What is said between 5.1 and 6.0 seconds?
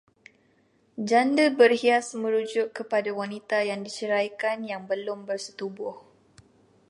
bersetubuh